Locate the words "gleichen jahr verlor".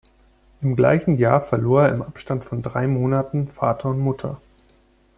0.75-1.83